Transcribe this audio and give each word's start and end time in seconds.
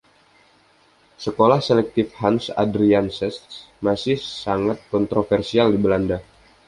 Sekolah 1.25 1.59
selektif 1.67 2.07
Hans 2.21 2.47
Adriaansens 2.63 3.37
masih 3.85 4.17
sangat 4.43 4.77
kontroversial 4.91 5.67
di 5.73 5.77
Belanda. 5.83 6.17